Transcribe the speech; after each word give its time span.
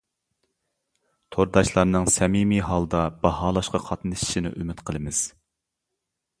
تورداشلارنىڭ 1.35 2.09
سەمىمىي 2.15 2.63
ھالدا 2.71 3.03
باھالاشقا 3.27 3.85
قاتنىشىشىنى 3.91 4.55
ئۈمىد 4.57 4.85
قىلىمىز. 4.89 5.25